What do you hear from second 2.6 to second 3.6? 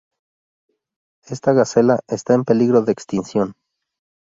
de extinción.